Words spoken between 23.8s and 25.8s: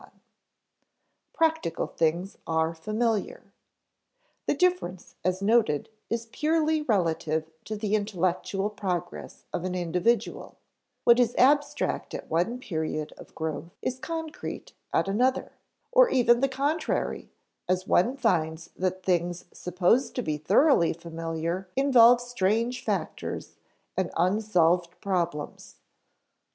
and unsolved problems.